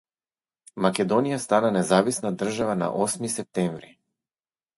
[0.85, 3.95] Македонија стана независна држава на Осми септември.